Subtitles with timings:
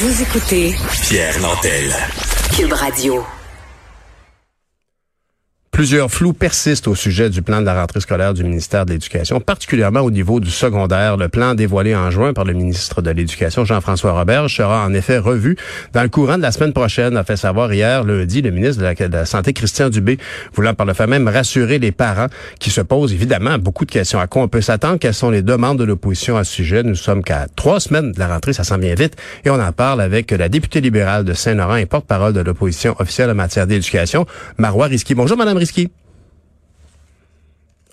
[0.00, 1.94] Vous écoutez Pierre Nantel.
[2.56, 3.22] Cube Radio.
[5.72, 9.40] Plusieurs flous persistent au sujet du plan de la rentrée scolaire du ministère de l'Éducation,
[9.40, 11.16] particulièrement au niveau du secondaire.
[11.16, 15.16] Le plan dévoilé en juin par le ministre de l'Éducation, Jean-François Robert, sera en effet
[15.16, 15.56] revu
[15.92, 18.84] dans le courant de la semaine prochaine, a fait savoir hier lundi le ministre de
[18.84, 20.18] la, de la Santé, Christian Dubé,
[20.54, 22.26] voulant par le fait même rassurer les parents
[22.58, 24.18] qui se posent évidemment beaucoup de questions.
[24.18, 24.98] À quoi on peut s'attendre?
[24.98, 26.82] Quelles sont les demandes de l'opposition à ce sujet?
[26.82, 29.72] Nous sommes qu'à trois semaines de la rentrée, ça s'en vient vite, et on en
[29.72, 34.26] parle avec la députée libérale de Saint-Laurent et porte-parole de l'opposition officielle en matière d'éducation,
[34.58, 35.14] Marois Risky.
[35.14, 35.90] Bonjour, Madame Risky.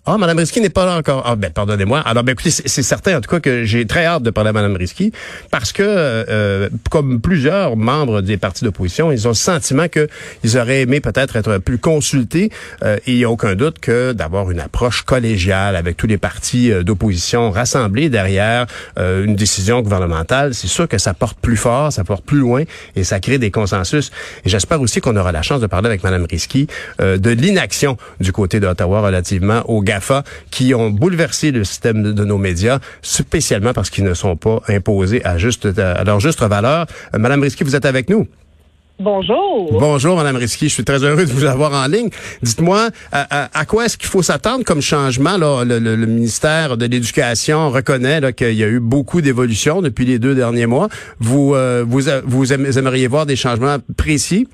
[0.10, 1.24] Ah, Mme Risky n'est pas là encore.
[1.26, 2.00] Ah, ben, pardonnez-moi.
[2.00, 4.54] Alors, ben, écoutez, c'est certain, en tout cas, que j'ai très hâte de parler à
[4.54, 5.12] Mme Risky,
[5.52, 10.80] parce que, euh, comme plusieurs membres des partis d'opposition, ils ont le sentiment qu'ils auraient
[10.84, 12.54] aimé peut-être être plus consultés.
[12.84, 16.18] Euh, et il n'y a aucun doute que d'avoir une approche collégiale avec tous les
[16.18, 18.66] partis euh, d'opposition rassemblés derrière
[18.98, 22.64] une décision gouvernementale, c'est sûr que ça porte plus fort, ça porte plus loin
[22.96, 24.12] et ça crée des consensus.
[24.46, 26.68] Et j'espère aussi qu'on aura la chance de parler avec Mme Risky
[27.00, 29.97] de l'inaction du côté d'Ottawa relativement au gaz
[30.52, 35.24] qui ont bouleversé le système de, nos médias, spécialement parce qu'ils ne sont pas imposés
[35.26, 36.86] à, juste, à leur juste valeur.
[37.14, 38.28] Euh, Madame Risky, vous êtes avec nous?
[39.00, 39.78] Bonjour.
[39.80, 40.70] Bonjour, Madame Risky.
[40.70, 42.10] Je suis très heureux de vous avoir en ligne.
[42.42, 45.38] Dites-moi, à, quoi est-ce qu'il faut s'attendre comme changement?
[45.38, 45.64] Là?
[45.64, 50.66] Le, ministère de l'Éducation reconnaît qu'il y a eu beaucoup d'évolutions depuis les deux derniers
[50.66, 50.88] mois.
[51.20, 54.48] Vous, euh, vous, vous aimeriez voir des changements précis?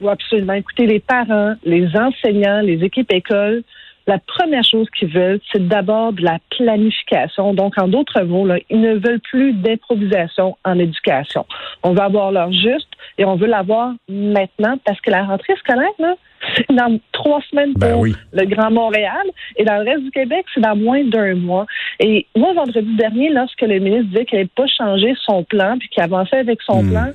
[0.00, 0.54] Oui, absolument.
[0.54, 3.62] Écoutez, les parents, les enseignants, les équipes écoles,
[4.10, 7.54] la première chose qu'ils veulent, c'est d'abord de la planification.
[7.54, 11.46] Donc, en d'autres mots, là, ils ne veulent plus d'improvisation en éducation.
[11.84, 12.88] On veut avoir leur juste
[13.18, 16.14] et on veut l'avoir maintenant parce que la rentrée scolaire, là,
[16.56, 19.22] c'est dans trois semaines ben pour le Grand Montréal
[19.56, 21.66] et dans le reste du Québec, c'est dans moins d'un mois.
[21.98, 25.88] Et moi, vendredi dernier, lorsque le ministre disait qu'il n'avait pas changé son plan puis
[25.88, 26.90] qu'il avançait avec son hmm.
[26.90, 27.06] plan,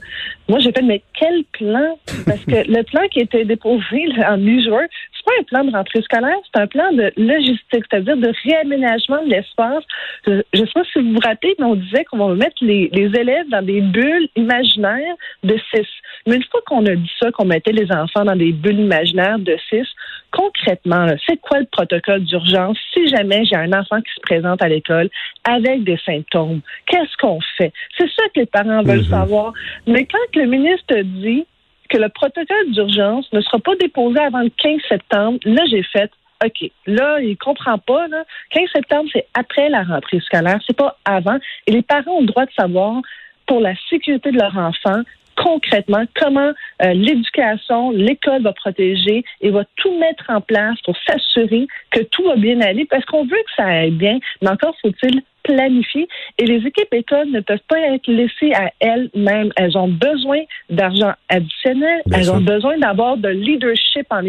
[0.48, 1.98] moi, j'ai fait, mais quel plan?
[2.26, 6.02] Parce que le plan qui était déposé en mi-juin, c'est pas un plan de rentrée
[6.04, 9.84] scolaire, c'est un plan de logistique, c'est-à-dire de réaménagement de l'espace.
[10.28, 12.90] Je ne sais pas si vous vous rappelez, mais on disait qu'on va mettre les,
[12.94, 15.88] les élèves dans des bulles imaginaires de six.
[16.28, 19.15] Mais une fois qu'on a dit ça, qu'on mettait les enfants dans des bulles imaginaires
[19.16, 19.88] de six,
[20.32, 24.68] concrètement, c'est quoi le protocole d'urgence si jamais j'ai un enfant qui se présente à
[24.68, 25.10] l'école
[25.44, 26.62] avec des symptômes?
[26.88, 27.72] Qu'est-ce qu'on fait?
[27.98, 29.10] C'est ça que les parents veulent mhm.
[29.10, 29.54] savoir.
[29.88, 31.46] Mais quand le ministre dit
[31.90, 36.12] que le protocole d'urgence ne sera pas déposé avant le 15 septembre, là, j'ai fait
[36.44, 38.08] OK, là, il comprend pas.
[38.10, 38.24] Là.
[38.52, 41.38] 15 septembre, c'est après la rentrée scolaire, c'est pas avant.
[41.66, 43.02] Et les parents ont le droit de savoir,
[43.48, 45.02] pour la sécurité de leur enfant,
[45.36, 46.52] concrètement comment
[46.82, 52.24] euh, l'éducation, l'école va protéger et va tout mettre en place pour s'assurer que tout
[52.24, 56.08] va bien aller parce qu'on veut que ça aille bien, mais encore faut-il planifier
[56.38, 59.52] et les équipes écoles ne peuvent pas être laissées à elles-mêmes.
[59.56, 64.22] Elles ont besoin d'argent additionnel, elles ont besoin d'avoir de leadership en,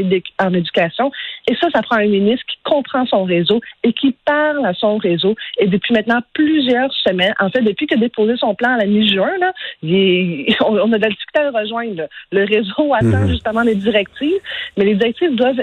[0.45, 1.11] en éducation
[1.49, 4.97] et ça, ça prend un ministre qui comprend son réseau et qui parle à son
[4.97, 5.35] réseau.
[5.59, 8.87] Et depuis maintenant plusieurs semaines, en fait, depuis qu'il a déposé son plan à la
[8.87, 12.03] mi-juin, là, on, a de la difficulté à le rejoindre.
[12.33, 13.29] Le réseau attend mhm.
[13.29, 14.41] justement les directives,
[14.77, 15.63] mais les directives doivent,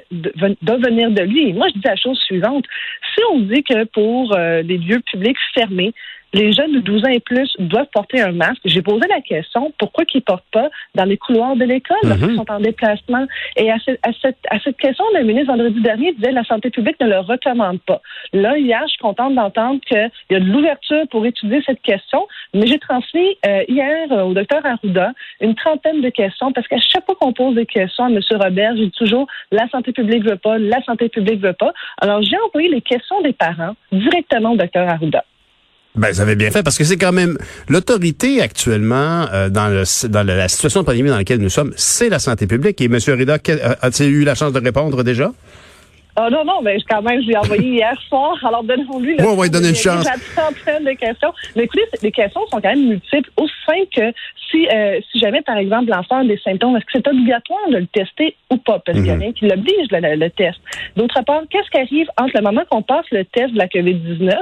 [0.62, 1.50] doivent venir de lui.
[1.50, 2.66] Et moi, je dis la chose suivante.
[3.14, 5.94] Si on dit que pour euh, les lieux publics fermés,
[6.34, 8.62] les jeunes de 12 ans et plus doivent porter un masque.
[8.66, 12.30] J'ai posé la question pourquoi qu'ils ne portent pas dans les couloirs de l'école lorsqu'ils
[12.30, 12.38] mhm.
[12.38, 13.26] sont en déplacement?
[13.56, 17.80] Et à, cette, question, le ministre vendredi dernier disait la santé publique ne le recommande
[17.82, 18.02] pas.
[18.34, 22.28] Là, hier, je suis contente d'entendre qu'il y a de l'ouverture pour étudier cette question,
[22.54, 27.06] mais j'ai transmis euh, hier au docteur Arruda une trentaine de questions parce qu'à chaque
[27.06, 28.20] fois qu'on pose des questions à M.
[28.32, 31.74] Robert, j'ai toujours la santé publique veut pas, la santé publique veut pas.
[32.02, 35.24] Alors, j'ai envoyé les questions des parents directement au docteur Arruda.
[35.96, 37.38] Ben, vous avez bien fait parce que c'est quand même
[37.70, 42.10] l'autorité actuellement euh, dans, le, dans la situation de pandémie dans laquelle nous sommes, c'est
[42.10, 42.82] la santé publique.
[42.82, 42.98] Et M.
[42.98, 43.36] Rida,
[43.82, 45.32] a-t-il eu la chance de répondre déjà?
[46.16, 48.38] Oh non, non, mais quand même, je l'ai envoyé hier soir.
[48.44, 49.26] Alors, donnons-lui le.
[49.26, 50.06] Oui, donner une chance.
[50.06, 51.34] de questions.
[51.56, 53.30] Mais écoutez, les questions sont quand même multiples.
[53.38, 54.18] Aussi simple que
[54.52, 57.78] si, euh, si jamais, par exemple, l'enfant a des symptômes, est-ce que c'est obligatoire de
[57.78, 58.80] le tester ou pas?
[58.86, 59.22] Parce qu'il y a mhm.
[59.22, 60.60] rien qui l'oblige, le, le, test.
[60.96, 64.34] D'autre part, qu'est-ce qui arrive entre le moment qu'on passe le test de la COVID-19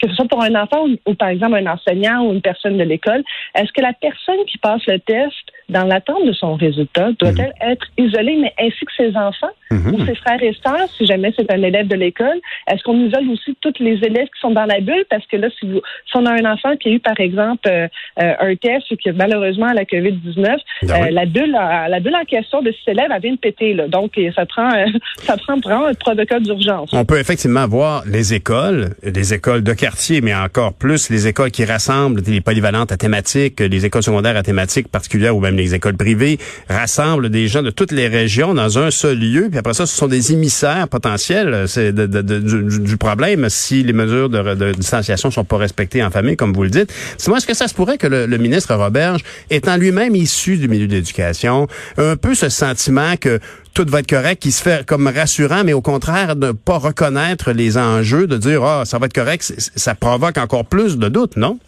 [0.00, 2.84] que ce soit pour un enfant ou, par exemple un enseignant ou une personne de
[2.84, 3.24] l'école,
[3.54, 7.72] est-ce que la personne qui passe le test dans l'attente de son résultat doit-elle mhm.
[7.72, 9.94] être isolée, mais ainsi que ses enfants mhm.
[9.94, 12.40] ou ses frères et sœurs, si jamais c'est un élève de l'école?
[12.70, 15.04] Est-ce qu'on isole aussi tous les élèves qui sont dans la bulle?
[15.10, 17.68] Parce que là, si, vous, si on a un enfant qui a eu, par exemple,
[17.68, 17.86] euh,
[18.20, 22.24] euh, un test ou qui malheureusement la COVID-19, ben euh, la bulle la bulle en
[22.24, 23.74] question de cet élève, elle vient de péter.
[23.74, 23.88] Là.
[23.88, 24.70] Donc, ça prend,
[25.18, 26.90] ça prend vraiment un protocole d'urgence.
[26.92, 31.50] On peut effectivement voir les écoles, les écoles de quartier, mais encore plus les écoles
[31.50, 35.74] qui rassemblent les polyvalentes à thématiques, les écoles secondaires à thématiques particulières ou même les
[35.74, 36.38] écoles privées,
[36.68, 39.48] rassemblent des gens de toutes les régions dans un seul lieu.
[39.50, 44.72] Puis après ça, ce sont des émissaires potentiels de, du, problème si les mesures de,
[44.72, 46.92] distanciation sont pas respectées en famille, comme vous le dites.
[47.18, 50.92] Est-ce que ça se pourrait que le, ministre Roberge, étant lui-même issu du milieu de
[50.92, 53.38] l'éducation, un peu ce sentiment que
[53.74, 57.52] tout va être correct, qui se fait comme rassurant, mais au contraire, de pas reconnaître
[57.52, 59.42] les enjeux, de dire, ah, ça va être correct,
[59.76, 61.58] ça provoque encore plus de doutes, non?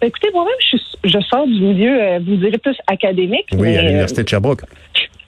[0.00, 3.46] Écoutez, moi-même, je, je, sors du milieu, euh, vous direz plus académique.
[3.52, 4.62] Oui, à l'Université de Sherbrooke.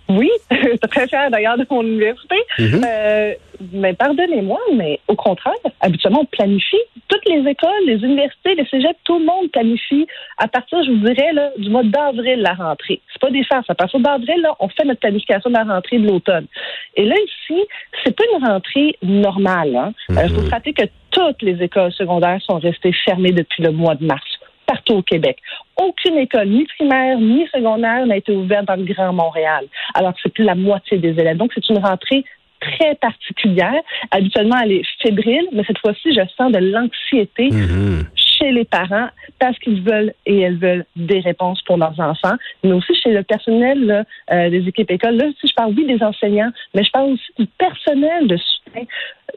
[0.08, 0.30] Oui,
[0.90, 2.36] très fière d'ailleurs de mon université.
[2.58, 2.84] Mhm.
[2.84, 3.34] euh,
[3.72, 6.76] mais pardonnez-moi, mais au contraire, habituellement, on planifie.
[7.08, 10.06] Toutes les écoles, les universités, les cégeps, tout le monde planifie
[10.38, 13.00] à partir, je vous dirais, là, du mois d'avril, la rentrée.
[13.12, 13.68] C'est pas des farces.
[13.70, 16.46] À partir d'avril, là, on fait notre planification de la rentrée de l'automne.
[16.94, 17.60] Et là, ici,
[18.04, 19.70] c'est pas une rentrée normale.
[19.70, 19.92] Il hein.
[20.10, 20.46] euh, faut mhm.
[20.46, 24.35] se rappeler que toutes les écoles secondaires sont restées fermées depuis le mois de mars
[24.66, 25.38] partout au Québec.
[25.76, 30.20] Aucune école, ni primaire, ni secondaire, n'a été ouverte dans le Grand Montréal, alors que
[30.22, 31.36] c'est plus la moitié des élèves.
[31.36, 32.24] Donc, c'est une rentrée
[32.60, 33.80] très particulière.
[34.10, 38.04] Habituellement, elle est fébrile, mais cette fois-ci, je sens de l'anxiété mm-hmm.
[38.14, 39.08] chez les parents
[39.38, 43.22] parce qu'ils veulent et elles veulent des réponses pour leurs enfants, mais aussi chez le
[43.22, 45.16] personnel euh, des équipes écoles.
[45.16, 48.84] Là, si je parle, oui, des enseignants, mais je parle aussi du personnel de soutien.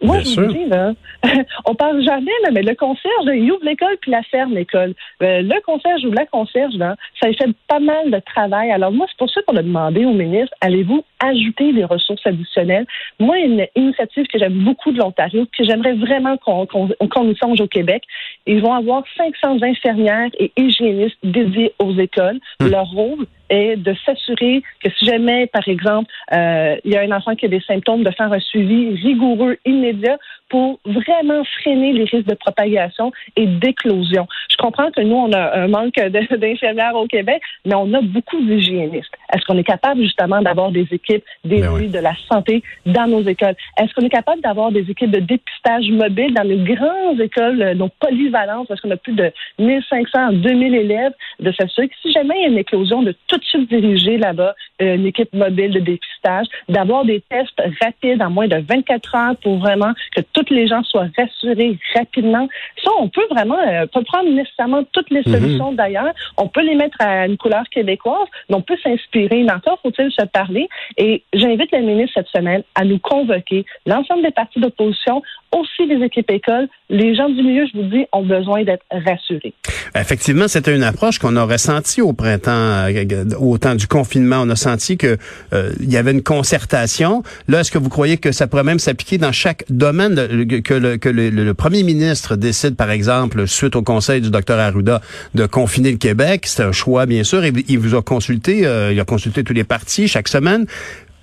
[0.01, 0.93] Moi, je vous dis, là,
[1.65, 4.93] on parle jamais, mais le concierge, il ouvre l'école puis la ferme l'école.
[5.21, 8.71] Euh, le concierge ou la concierge, là, ça fait pas mal de travail.
[8.71, 12.85] Alors moi, c'est pour ça qu'on a demandé au ministre, allez-vous ajouter des ressources additionnelles?
[13.19, 17.59] Moi, une initiative que j'aime beaucoup de l'Ontario, que j'aimerais vraiment qu'on qu'on y songe
[17.59, 18.03] au Québec.
[18.45, 22.39] Ils vont avoir 500 infirmières et hygiénistes dédiés aux écoles.
[22.59, 22.67] Hmm.
[22.67, 27.11] Leur rôle, est de s'assurer que si jamais, par exemple, euh, il y a un
[27.11, 30.17] enfant qui a des symptômes, de faire un suivi rigoureux, immédiat,
[30.49, 34.27] pour vraiment freiner les risques de propagation et d'éclosion.
[34.49, 38.41] Je comprends que nous, on a un manque d'infirmières au Québec, mais on a beaucoup
[38.41, 39.13] d'hygiénistes.
[39.33, 43.21] Est-ce qu'on est capable justement d'avoir des équipes dédiées ben de la santé dans nos
[43.21, 43.55] écoles?
[43.77, 47.73] Est-ce qu'on est capable d'avoir des équipes de dépistage mobile dans les grandes écoles, euh,
[47.75, 52.35] nos polyvalentes, parce qu'on a plus de 1500 2000 élèves, de s'assurer que si jamais
[52.37, 55.71] il y a une éclosion, de tout de suite diriger là-bas euh, une équipe mobile
[55.71, 60.49] de dépistage, d'avoir des tests rapides en moins de 24 heures pour vraiment que toutes
[60.49, 62.47] les gens soient rassurés rapidement.
[62.83, 65.33] Ça, on peut vraiment euh, pas prendre nécessairement toutes les mhm.
[65.33, 66.13] solutions d'ailleurs.
[66.37, 69.43] On peut les mettre à une couleur québécoise, mais on peut s'inspirer.
[69.43, 70.67] Mais encore faut-il se parler.
[70.97, 75.21] Et j'invite le ministre cette semaine à nous convoquer l'ensemble des partis d'opposition,
[75.51, 76.67] aussi les équipes écoles.
[76.89, 79.53] Les gens du milieu, je vous dis, ont besoin d'être rassurés.
[79.95, 82.91] Effectivement, c'était une approche qu'on a ressentie au printemps, euh,
[83.37, 84.41] au temps du confinement.
[84.41, 85.17] On a senti que
[85.53, 87.23] euh, il y avait une concertation.
[87.47, 90.15] Là, est-ce que vous croyez que ça pourrait même s'appliquer dans chaque domaine,
[90.61, 95.01] que, le, que le, premier ministre décide, par exemple, suite au conseil du docteur Arruda,
[95.35, 96.45] de confiner le Québec?
[96.45, 97.45] C'est un choix, bien sûr.
[97.45, 100.65] Il, il vous a consulté, euh, il a consulté tous les partis chaque semaine.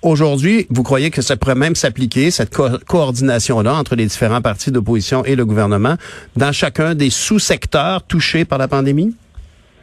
[0.03, 5.25] Aujourd'hui, vous croyez que ça pourrait même s'appliquer, cette coordination-là, entre les différents partis d'opposition
[5.25, 5.95] et le gouvernement,
[6.35, 9.15] dans chacun des sous-secteurs touchés par la pandémie?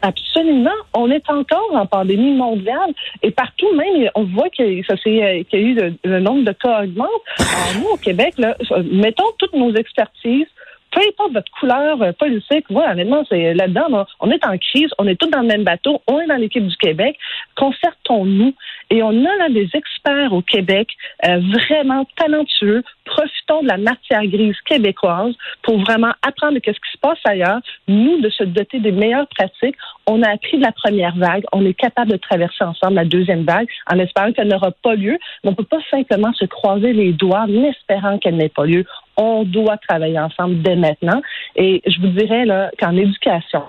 [0.05, 0.69] Absolument.
[0.93, 2.93] On est encore en pandémie mondiale
[3.23, 7.09] et partout même, on voit euh, qu'il y a eu le, nombre de cas augmente.
[7.39, 8.55] Alors, nous, au Québec, là,
[8.91, 10.45] mettons toutes nos expertises,
[10.91, 15.07] peu importe votre couleur euh, politique, voilà, honnêtement, c'est là-dedans, on est en crise, on
[15.07, 17.17] est tous dans le même bateau, on est dans l'équipe du Québec,
[17.55, 18.53] concertons-nous.
[18.89, 20.89] Et on a là des experts au Québec
[21.25, 22.83] euh, vraiment talentueux.
[23.05, 27.59] Profitons de la matière grise québécoise pour vraiment apprendre de ce qui se passe ailleurs,
[27.87, 29.75] nous, de se doter des meilleures pratiques.
[30.07, 33.43] On a appris de la première vague, on est capable de traverser ensemble la deuxième
[33.43, 36.93] vague en espérant qu'elle n'aura pas lieu, mais on ne peut pas simplement se croiser
[36.93, 38.85] les doigts en espérant qu'elle n'ait pas lieu
[39.17, 41.21] on doit travailler ensemble dès maintenant.
[41.55, 43.63] Et je vous dirais là qu'en éducation,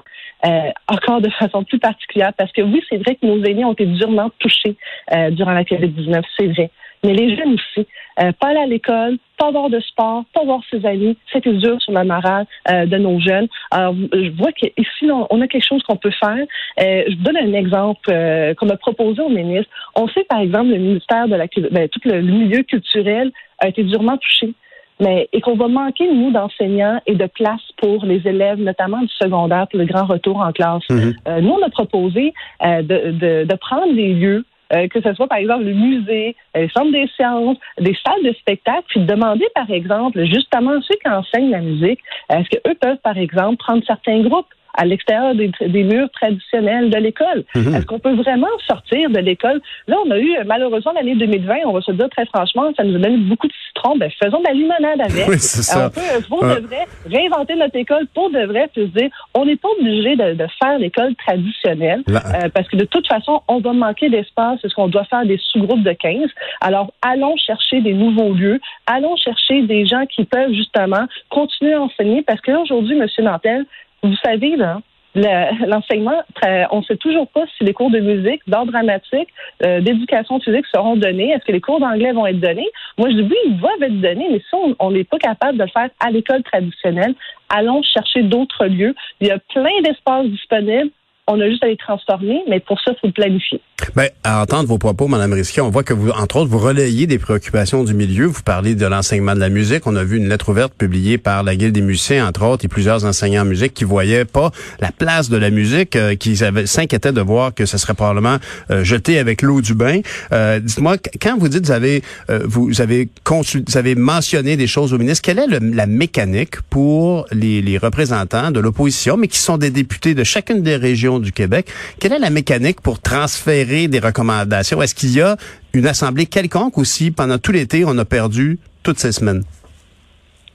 [0.45, 3.73] euh, encore de façon plus particulière, parce que oui, c'est vrai que nos aînés ont
[3.73, 4.77] été durement touchés
[5.13, 6.71] euh, durant la COVID-19, c'est vrai.
[7.05, 7.87] Mais les jeunes aussi,
[8.21, 11.81] euh, pas aller à l'école, pas avoir de sport, pas voir ses amis, c'était dur
[11.81, 13.49] sur la morale de nos jeunes.
[13.71, 16.45] Alors, je vois qu'ici, on a quelque chose qu'on peut faire.
[16.79, 18.11] je vous donne un exemple
[18.57, 19.71] qu'on a proposé au ministre.
[19.95, 23.85] On sait, par exemple, le ministère de la ben, tout le milieu culturel a été
[23.85, 24.55] durement touché
[25.01, 29.13] mais et qu'on va manquer, nous, d'enseignants et de place pour les élèves, notamment du
[29.21, 30.83] secondaire, pour le grand retour en classe.
[30.91, 32.33] Euh, nous, on a proposé
[32.65, 36.35] euh, de, de, de prendre des lieux euh, que ce soit par exemple le musée,
[36.57, 40.81] euh, les centres des sciences, des salles de spectacle, puis de demander par exemple justement
[40.83, 42.01] ceux qui enseignent la musique,
[42.31, 44.49] est-ce qu'eux peuvent par exemple prendre certains groupes?
[44.77, 47.45] À l'extérieur des, des, murs traditionnels de l'école.
[47.55, 47.75] Mhm.
[47.75, 49.61] Est-ce qu'on peut vraiment sortir de l'école?
[49.89, 52.97] Là, on a eu, malheureusement, l'année 2020, on va se dire très franchement, ça nous
[52.97, 53.97] a donné beaucoup de citron.
[53.97, 55.29] Ben, faisons de la limonade avec.
[55.29, 55.87] Oui, c'est ça.
[55.87, 59.45] On peut, pour de vrai, réinventer notre école pour de vrai, puis se dire, on
[59.45, 63.61] n'est pas obligé de, de faire l'école traditionnelle, euh, parce que de toute façon, on
[63.61, 64.59] va manquer d'espace.
[64.65, 66.29] Est-ce qu'on doit faire des sous-groupes de 15?
[66.61, 68.61] Alors, allons chercher des nouveaux lieux.
[68.87, 73.07] Allons chercher des gens qui peuvent justement continuer à enseigner, parce que là, aujourd'hui, M.
[73.25, 73.65] Nantel,
[74.03, 74.81] vous savez, là,
[75.15, 76.23] le- l'enseignement,
[76.71, 79.29] on ne sait toujours pas si les cours de musique, d'art dramatique,
[79.65, 81.31] euh, d'éducation physique seront donnés.
[81.31, 82.69] Est-ce que les cours d'anglais vont être donnés?
[82.99, 85.63] Moi, je dis oui, ils doivent être donnés, mais si on n'est pas capable de
[85.65, 87.15] le faire à l'école traditionnelle,
[87.49, 88.95] allons chercher d'autres lieux.
[89.21, 90.91] Il y a plein d'espaces disponibles.
[91.29, 93.61] On a juste à les transformer, mais pour ça, il faut planifier.
[93.97, 97.09] Ben, à entendre vos propos, Mme Risky, on voit que vous, entre autres, vous relayez
[97.09, 98.27] des préoccupations du milieu.
[98.27, 99.87] Vous parlez de l'enseignement de la musique.
[99.89, 102.69] On a vu une lettre ouverte publiée par la Guilde des musiciens, entre autres, et
[102.69, 107.13] plusieurs enseignants en musique qui voyaient pas la place de la musique, euh, qui s'inquiétaient
[107.13, 108.37] de voir que ce serait probablement
[108.71, 110.01] euh, jeté avec l'eau du bain.
[110.33, 114.69] Euh, Dites-moi, qu- quand vous dites, vous avez, euh, vous avez vous avez mentionné des
[114.69, 119.27] choses au ministre, quelle est le- la mécanique pour les, les représentants de l'opposition, mais
[119.27, 121.69] qui sont des députés de chacune des régions du Québec?
[122.01, 124.81] Quelle est la mécanique pour transférer des recommandations?
[124.83, 125.37] Est-ce qu'il y a
[125.75, 129.43] une assemblée quelconque aussi pendant tout l'été, on a perdu toutes ces semaines?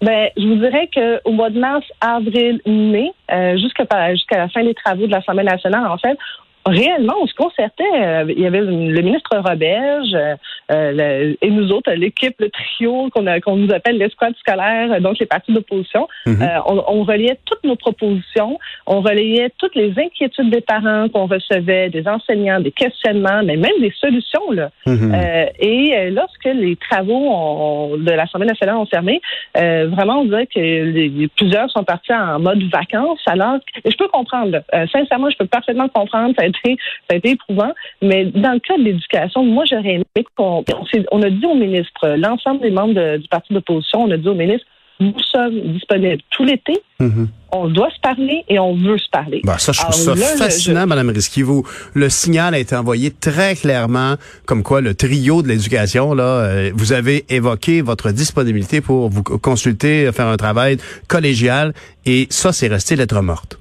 [0.01, 4.63] Ben, je vous dirais qu'au mois de mars, avril, mai, euh, jusqu'à jusqu'à la fin
[4.63, 6.17] des travaux de l'Assemblée nationale, en fait,
[6.65, 7.83] réellement, on se concertait.
[7.95, 10.35] euh, il y avait le ministre Roberge euh,
[10.71, 15.17] euh, le- et nous autres, l'équipe, le trio qu'on qu'on nous appelle l'escouade scolaire, donc
[15.19, 16.07] les partis d'opposition.
[16.25, 16.41] Mhm.
[16.41, 21.25] Euh, on, on relayait toutes nos propositions, on relayait toutes les inquiétudes des parents qu'on
[21.27, 24.51] recevait, des enseignants, des questionnements, mais même des solutions.
[24.51, 24.69] Là.
[24.85, 25.13] Mhm.
[25.13, 29.21] Euh, et euh, lorsque les travaux ont- de l'Assemblée nationale ont fermé,
[29.57, 33.19] euh, vraiment, on dirait que les, les- plusieurs sont partis en mode vacances.
[33.25, 34.51] Alors, je peux comprendre.
[34.51, 34.61] là.
[34.73, 36.33] Euh, sincèrement, je peux parfaitement comprendre.
[36.37, 36.77] Ça été,
[37.09, 37.71] ça a été éprouvant.
[38.01, 40.63] Mais dans le cas de l'éducation, moi, j'aurais aimé qu'on,
[41.11, 44.27] on, a dit au ministre, l'ensemble des membres de- du parti d'opposition, on a dit
[44.27, 44.65] au ministre,
[44.99, 46.73] nous sommes disponibles tout l'été.
[46.99, 47.27] Mhm.
[47.53, 49.41] On doit se parler et on veut se parler.
[49.43, 51.41] Bah, ça, je trouve Alors ça là, je- fascinant, Madame Risky.
[51.41, 51.65] Vous,
[51.95, 54.13] le signal a été envoyé très clairement,
[54.45, 59.23] comme quoi le trio de l'éducation, là, euh, vous avez évoqué votre disponibilité pour vous
[59.23, 60.77] consulter, faire un travail
[61.07, 61.73] collégial,
[62.05, 63.57] et ça, c'est resté lettre morte.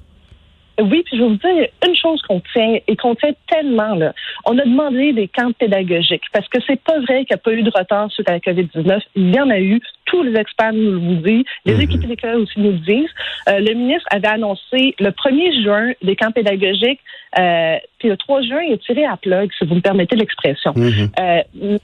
[0.79, 4.13] Oui, puis je vais vous dire une chose qu'on tient et qu'on tient tellement là.
[4.45, 7.53] On a demandé des camps pédagogiques parce que c'est pas vrai qu'il n'y a pas
[7.53, 9.01] eu de retard suite à la COVID-19.
[9.15, 9.79] Il y en a eu.
[10.05, 11.45] Tous les experts nous le disent.
[11.65, 11.81] Les Mhm.
[11.81, 13.09] équipes d'école aussi nous le disent.
[13.49, 16.99] Euh, le ministre avait annoncé le 1er juin des camps pédagogiques.
[17.39, 20.73] Euh, puis le 3 juin, il a tiré à plug, si vous me permettez l'expression.
[20.75, 21.11] Mhm.
[21.19, 21.77] Euh,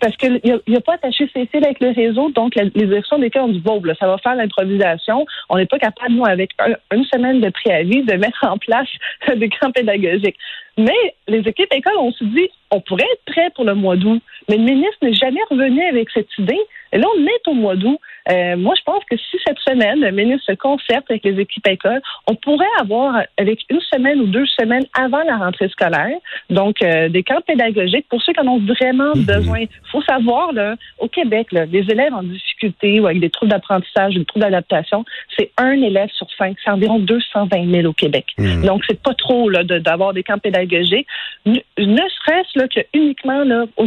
[0.00, 3.42] parce qu'il n'a pas attaché ses fils avec le réseau, donc les directions des cas
[3.42, 5.26] ont dit bon, là, ça va faire l'improvisation.
[5.48, 8.88] On n'est pas capable, nous, avec un- une semaine de préavis, de mettre en place
[9.36, 10.36] des camps pédagogiques.
[10.76, 14.22] Mais les équipes écoles, on se dit on pourrait être prêt pour le mois d'août,
[14.48, 16.60] mais le ministre n'est jamais revenu avec cette idée.
[16.92, 17.98] Et là, on est au mois d'août.
[18.30, 21.66] Euh, moi, je pense que si cette semaine, le ministre se concerte avec les équipes
[21.66, 26.16] écoles, on pourrait avoir, avec une semaine ou deux semaines avant la rentrée scolaire,
[26.50, 29.60] donc euh, des camps pédagogiques pour ceux qui en ont vraiment besoin.
[29.60, 33.50] Il faut savoir, là, au Québec, là, les élèves en difficulté ou avec des troubles
[33.50, 35.04] d'apprentissage ou des troubles d'adaptation,
[35.36, 36.56] c'est un élève sur cinq.
[36.62, 38.26] C'est environ 220 000 au Québec.
[38.38, 38.64] Mhm.
[38.64, 41.06] Donc, c'est pas trop d'avoir des camps pédagogiques.
[41.46, 43.86] Ne, ne serait-ce là, que uniquement là, au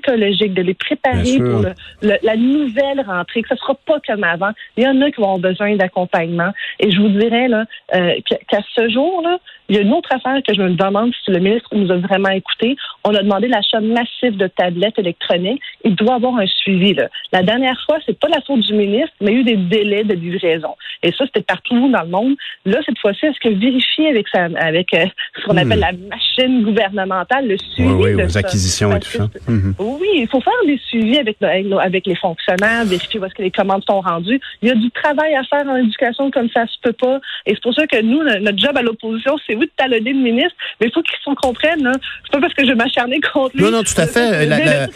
[0.00, 4.24] psychologique, de les préparer pour le- le- la nouvelle rentrée, que ce sera pas comme
[4.24, 4.50] avant.
[4.76, 6.52] Il y en a qui vont avoir besoin d'accompagnement.
[6.80, 8.14] Et je vous dirais là, euh,
[8.48, 9.38] qu'à ce jour, là,
[9.68, 11.96] il y a une autre affaire que je me demande si le ministre nous a
[11.96, 12.76] vraiment écouté.
[13.04, 15.60] On a demandé l'achat massif de tablettes électroniques.
[15.84, 16.94] Il doit avoir un suivi.
[16.94, 17.08] Là.
[17.32, 19.56] La dernière fois, c'est pas la faute du ministre, mais il y a eu des
[19.56, 20.76] délais de livraison.
[21.02, 22.34] Et ça, c'était partout dans le monde.
[22.64, 25.04] Là, cette fois-ci, est-ce que vérifier avec, sa, avec euh,
[25.36, 25.58] ce qu'on Hmm.
[25.58, 28.38] appelle la machine gouvernementale, le suivi Oui, oui, de aux ça?
[28.40, 29.28] acquisitions et tout ça.
[29.86, 33.50] Oui, il faut faire des suivis avec, avec, les fonctionnaires, vérifier où est-ce que les
[33.50, 34.40] commandes sont rendues.
[34.62, 37.20] Il y a du travail à faire en éducation comme ça se peut pas.
[37.46, 40.20] Et c'est pour ça que nous, notre job à l'opposition, c'est oui de talonner le
[40.20, 41.86] ministre, mais il faut qu'ils s'en comprennent.
[41.86, 41.98] Hein.
[42.24, 43.64] C'est pas parce que je vais m'acharner contre lui.
[43.64, 44.46] Non, non, tout à fait.
[44.46, 44.86] La- la-.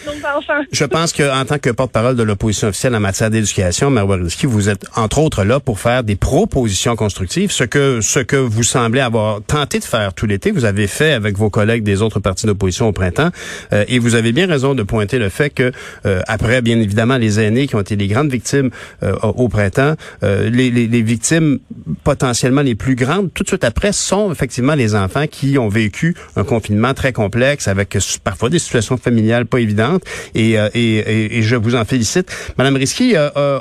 [0.73, 4.69] Je pense qu'en tant que porte-parole de l'opposition officielle en matière d'éducation, Marois Risky, vous
[4.69, 9.01] êtes entre autres là pour faire des propositions constructives, ce que ce que vous semblez
[9.01, 12.47] avoir tenté de faire tout l'été, vous avez fait avec vos collègues des autres partis
[12.47, 13.31] d'opposition au printemps,
[13.73, 15.73] Euh, et vous avez bien raison de pointer le fait que
[16.07, 18.71] euh, après, bien évidemment, les aînés qui ont été les grandes victimes
[19.03, 21.59] euh, au printemps, les, les, les, victimes
[22.05, 26.15] potentiellement les plus grandes, tout de suite après, sont effectivement les enfants qui ont vécu
[26.37, 30.03] un confinement très complexe avec parfois des situations familiales pas évidentes.
[30.35, 32.31] Et, et, et, je vous en félicite.
[32.59, 33.15] Madame Risky,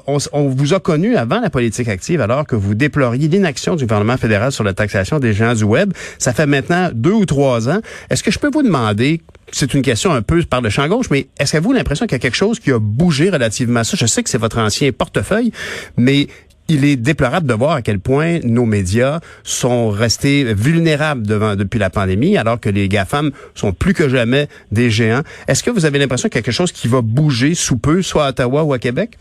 [0.08, 3.86] on, on vous a connu avant la politique active alors que vous déploriez l'inaction du
[3.86, 5.94] gouvernement fédéral sur la taxation des géants du web.
[6.18, 7.80] Ça fait maintenant deux ou trois ans.
[8.10, 9.22] Est-ce que je peux vous demander
[9.52, 12.14] c'est une question un peu par le champ gauche, mais est-ce que vous l'impression qu'il
[12.14, 13.98] y a quelque chose qui a bougé relativement à ça?
[14.00, 15.52] Je sais que c'est votre ancien portefeuille,
[15.98, 16.28] mais
[16.72, 21.26] il est déplorable de voir à quel point nos médias sont restés vulnérables
[21.58, 25.24] depuis la pandémie, alors que les GAFAM sont plus que jamais des géants.
[25.48, 28.04] Est-ce que vous avez l'impression qu'il y a quelque chose qui va bouger sous peu,
[28.04, 29.18] soit à Ottawa ou à Québec?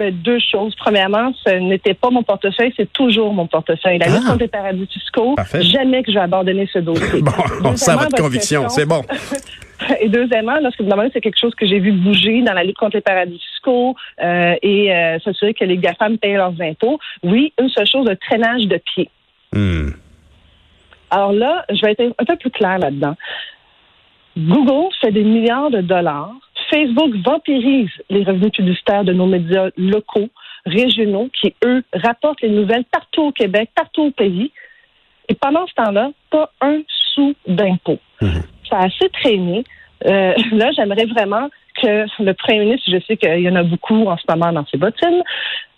[0.00, 0.74] Ben, deux choses.
[0.76, 3.98] Premièrement, ce n'était pas mon portefeuille, c'est toujours mon portefeuille.
[3.98, 4.28] La lutte ah!
[4.28, 7.20] contre les paradis fiscaux, jamais que je vais abandonner ce dossier.
[7.22, 9.02] bon, on sent votre conviction, c'est bon.
[10.00, 12.78] Et deuxièmement, lorsque vous demandez, c'est quelque chose que j'ai vu bouger dans la lutte
[12.78, 16.98] contre les paradis fiscaux euh, et euh, s'assurer que les GAFAM payent leurs impôts.
[17.22, 19.10] Oui, une seule chose, le traînage de pied.
[19.52, 19.90] Hmm.
[21.10, 23.16] Alors là, je vais être un peu plus clair là-dedans.
[24.38, 26.32] Google fait des milliards de dollars
[26.70, 30.28] Facebook vampirise les revenus publicitaires de nos médias locaux,
[30.66, 34.52] régionaux, qui, eux, rapportent les nouvelles partout au Québec, partout au pays.
[35.28, 36.80] Et pendant ce temps-là, pas un
[37.14, 37.98] sou d'impôt.
[38.20, 38.42] Mhm.
[38.68, 39.64] Ça a assez traîné.
[40.06, 41.48] Euh, là, j'aimerais vraiment
[41.80, 44.66] que le premier ministre, je sais qu'il y en a beaucoup en ce moment dans
[44.66, 45.22] ses bottines,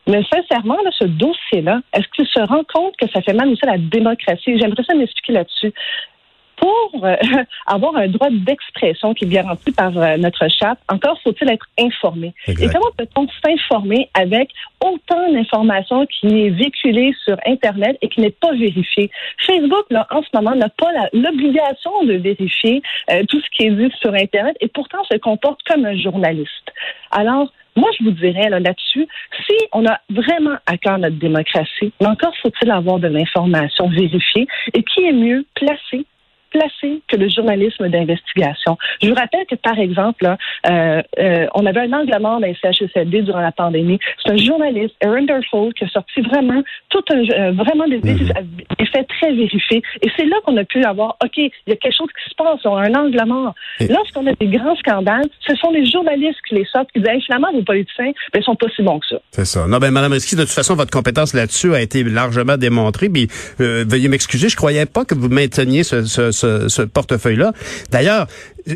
[0.09, 3.73] mais sincèrement, ce dossier-là, est-ce qu'il se rend compte que ça fait mal aussi à
[3.73, 4.59] la démocratie?
[4.59, 5.73] J'aimerais ça m'expliquer là-dessus
[6.63, 7.17] pour euh,
[7.67, 12.35] avoir un droit d'expression qui est garanti par euh, notre charte, encore faut-il être informé.
[12.47, 14.51] Et comment peut-on s'informer avec
[14.81, 19.11] autant d'informations qui est véhiculée sur Internet et qui n'est pas vérifiée?
[19.45, 23.71] Facebook, là, en ce moment, n'a pas l'obligation de vérifier euh, tout ce qui est
[23.71, 26.73] dit sur Internet et pourtant se comporte comme un journaliste.
[27.11, 29.09] Alors, moi, je vous dirais là-dessus,
[29.47, 34.83] si on a vraiment à cœur notre démocratie, encore faut-il avoir de l'information vérifiée et
[34.83, 36.05] qui est mieux placé
[36.53, 38.77] placé que le journalisme d'investigation.
[39.03, 42.57] Je vous rappelle que, par exemple, euh, euh, on avait un angle mort dans les
[42.61, 43.99] CHSLD durant la pandémie.
[44.25, 48.33] C'est un journaliste, Aaron Durford, qui a sorti vraiment tout un, euh, vraiment des, mm
[48.93, 49.83] faits très vérifiés.
[50.03, 52.35] Et c'est là qu'on a pu avoir, OK, il y a quelque chose qui se
[52.35, 53.55] passe, on a un angle mort.
[53.81, 57.51] Lorsqu'on a des grands scandales, ce sont les journalistes qui les sortent, qui disent, finalement,
[57.55, 59.17] vos politiciens, ben, ils sont pas si bons que ça.
[59.31, 59.67] C'est ça.
[59.67, 63.09] Non, ben, Madame Risky, de toute façon, votre compétence là-dessus a été largement démontrée.
[63.09, 66.42] Puis, veuillez m'excuser, je croyais pas que vous mainteniez ce, ce ce,
[66.93, 67.53] portefeuille-là.
[67.91, 68.27] D'ailleurs,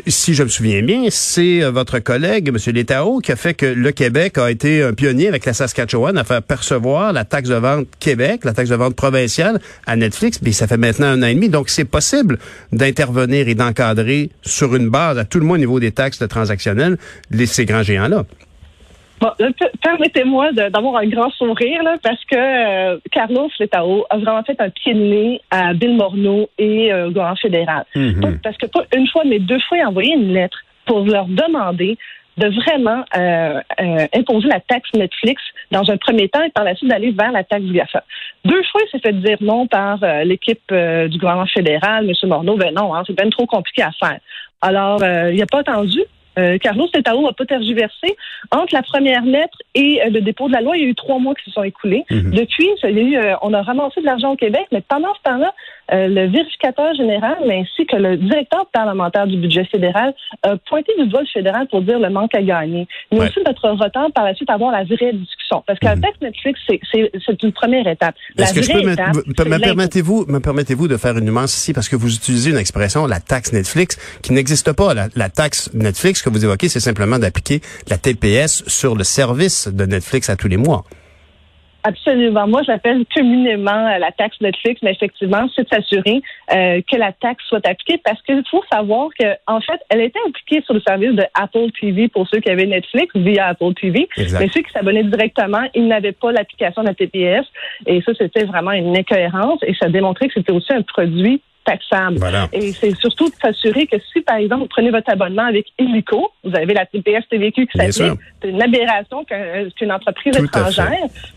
[0.07, 2.57] si je me souviens bien, c'est euh, votre collègue, M.
[2.73, 6.23] Létao, qui a fait que le Québec a été un pionnier avec la Saskatchewan à
[6.23, 10.39] faire percevoir la taxe de vente Québec, la taxe de vente provinciale à Netflix.
[10.41, 11.49] Mais ça fait maintenant un an et demi.
[11.49, 12.37] Donc, c'est possible
[12.71, 16.97] d'intervenir et d'encadrer sur une base, à tout le moins au niveau des taxes transactionnelles,
[17.31, 18.25] les, ces grands géants-là.
[19.19, 19.31] Bon,
[19.81, 24.69] permettez-moi d'avoir un grand sourire là, parce que euh, Carlos Letao a vraiment fait un
[24.69, 27.85] pied de nez à Bill Morneau et euh, au gouvernement fédéral.
[27.95, 28.39] Mhm.
[28.43, 31.25] Parce que pas une fois, mais deux fois, il a envoyé une lettre pour leur
[31.25, 31.97] demander
[32.37, 33.59] de vraiment euh,
[34.13, 37.43] imposer la taxe Netflix dans un premier temps et par la suite d'aller vers la
[37.43, 38.03] taxe GAFA.
[38.45, 42.29] Deux fois, il s'est fait dire non par l'équipe du gouvernement fédéral, M.
[42.29, 44.19] Morneau, ben non, hein, c'est bien trop compliqué à faire.
[44.61, 46.01] Alors, il n'a pas attendu.
[46.37, 48.15] Euh, Carlos Tetao n'a pas tergiversé.
[48.51, 50.95] Entre la première lettre et euh, le dépôt de la loi, il y a eu
[50.95, 52.05] trois mois qui se sont écoulés.
[52.09, 52.31] Mhm.
[52.31, 55.53] Depuis, euh, on a ramassé de l'argent au Québec, mais pendant ce temps-là,
[55.89, 61.21] le vérificateur général, ainsi que le directeur parlementaire du budget fédéral, a pointé du doigt
[61.21, 62.87] le fédéral pour dire le manque à gagner.
[63.11, 65.63] Mais aussi notre retard par la suite à avoir la vraie discussion.
[65.65, 66.01] Parce qu'un mhm.
[66.01, 68.15] texte Netflix, c'est une première étape.
[68.35, 71.95] La vraie que étape, me, permettez-vous, me permettez-vous de faire une nuance ici parce que
[71.95, 74.93] vous utilisez une expression, la taxe Netflix, qui n'existe pas.
[74.93, 79.67] La, la taxe Netflix que vous évoquez, c'est simplement d'appliquer la TPS sur le service
[79.67, 80.83] de Netflix à tous les mois.
[81.87, 82.47] Absolument.
[82.47, 86.21] Moi, j'appelle communément la taxe Netflix, mais effectivement, c'est de s'assurer
[86.53, 90.19] euh, que la taxe soit appliquée parce qu'il faut savoir que, en fait, elle était
[90.27, 94.09] appliquée sur le service de Apple TV pour ceux qui avaient Netflix via Apple TV,
[94.17, 97.45] mais ceux qui s'abonnaient directement, ils n'avaient pas l'application de la TPS.
[97.85, 102.19] Et ça, c'était vraiment une incohérence et ça démontrait que c'était aussi un produit taxable.
[102.53, 106.29] Et c'est surtout de s'assurer que si, par exemple, vous prenez votre abonnement avec Illico,
[106.43, 109.25] vous avez la TPS TVQ qui s'applique, c'est une aberration
[109.75, 110.91] qu'une entreprise étrangère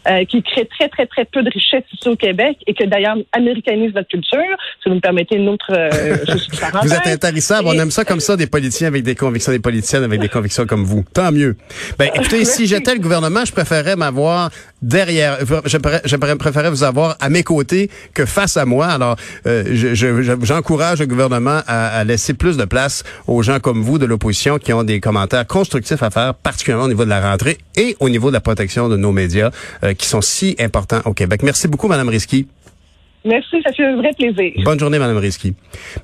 [0.08, 3.16] euh, qui crée très, très, très peu de richesse ici au Québec et que d'ailleurs
[3.32, 4.56] américanise notre culture.
[4.82, 5.90] Si vous me permettez une autre euh,
[6.82, 7.56] Vous êtes intéressant.
[7.64, 10.66] On aime ça comme ça, des politiciens avec des convictions, des politiciennes avec des convictions
[10.66, 11.04] comme vous.
[11.12, 11.56] Tant mieux.
[11.98, 14.50] Ben, écoutez, si j'étais le gouvernement, je préférerais m'avoir
[14.82, 15.76] derrière, je,
[16.36, 18.86] préférerais vous avoir à mes côtés que face à moi.
[18.86, 19.16] Alors,
[19.46, 23.98] euh, je, je j'encourage le gouvernement à, laisser plus de place aux gens comme vous
[23.98, 27.58] de l'opposition qui ont des commentaires constructifs à faire, particulièrement au niveau de la rentrée
[27.76, 29.50] et au niveau de la protection de nos médias
[29.84, 31.42] euh, qui sont si importants au Québec.
[31.42, 32.46] Merci beaucoup, Madame Risky.
[33.24, 34.52] Merci, ça fait un vrai plaisir.
[34.64, 35.54] Bonne journée, Madame Risky.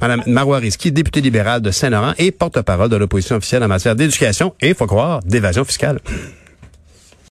[0.00, 4.54] Madame Marois Risky, députée libérale de Saint-Laurent et porte-parole de l'opposition officielle en matière d'éducation
[4.60, 6.00] et, faut croire, d'évasion fiscale.